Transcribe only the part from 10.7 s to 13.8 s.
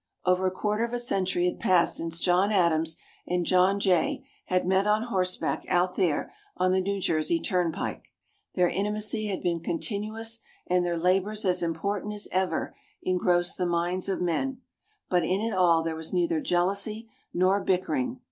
their labors as important as ever engrossed the